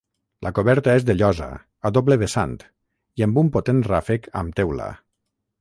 [0.45, 1.49] La coberta és de llosa,
[1.89, 2.57] a doble vessant,
[3.21, 4.93] i amb un potent ràfec amb teula.